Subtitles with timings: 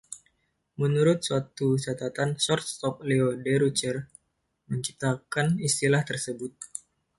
[0.81, 3.97] Menurut suatu catatan, shortstop Leo Durocher
[4.71, 6.53] menciptakan istilah tersebut.